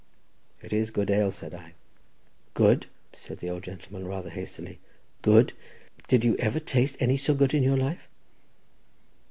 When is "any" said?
6.99-7.17